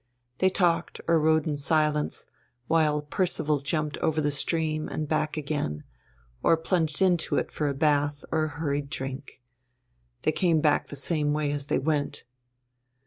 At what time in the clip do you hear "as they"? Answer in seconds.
11.51-11.77